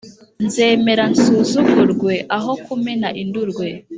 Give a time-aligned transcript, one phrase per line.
[0.45, 3.67] Nzemera nsunzugurwe aho kumena indurwe.